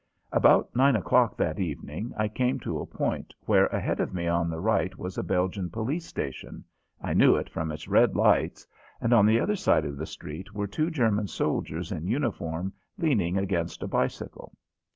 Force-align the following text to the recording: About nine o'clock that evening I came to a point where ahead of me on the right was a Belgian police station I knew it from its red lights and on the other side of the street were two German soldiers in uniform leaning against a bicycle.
About 0.31 0.75
nine 0.75 0.95
o'clock 0.95 1.37
that 1.37 1.59
evening 1.59 2.11
I 2.17 2.27
came 2.27 2.59
to 2.61 2.79
a 2.79 2.87
point 2.87 3.35
where 3.41 3.67
ahead 3.67 3.99
of 3.99 4.15
me 4.15 4.25
on 4.27 4.49
the 4.49 4.59
right 4.59 4.97
was 4.97 5.15
a 5.15 5.21
Belgian 5.21 5.69
police 5.69 6.07
station 6.07 6.63
I 6.99 7.13
knew 7.13 7.35
it 7.35 7.51
from 7.51 7.71
its 7.71 7.87
red 7.87 8.15
lights 8.15 8.65
and 8.99 9.13
on 9.13 9.27
the 9.27 9.39
other 9.39 9.55
side 9.55 9.85
of 9.85 9.97
the 9.97 10.07
street 10.07 10.55
were 10.55 10.65
two 10.65 10.89
German 10.89 11.27
soldiers 11.27 11.91
in 11.91 12.07
uniform 12.07 12.73
leaning 12.97 13.37
against 13.37 13.83
a 13.83 13.87
bicycle. 13.87 14.55